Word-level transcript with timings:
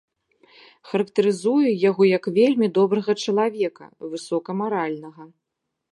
Характарызуе 0.93 1.69
яго 1.89 2.03
як 2.17 2.23
вельмі 2.39 2.67
добрага 2.79 3.11
чалавека, 3.27 3.85
высокамаральнага. 4.15 5.23